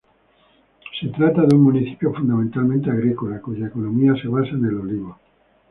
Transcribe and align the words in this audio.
Se 0.99 1.09
trata 1.09 1.43
de 1.43 1.55
un 1.55 1.61
municipio 1.61 2.11
fundamentalmente 2.11 2.89
agrícola 2.89 3.39
cuya 3.39 3.67
economía 3.67 4.15
se 4.19 4.29
basa 4.29 4.49
en 4.49 4.65
el 4.65 4.79
olivo. 4.79 5.19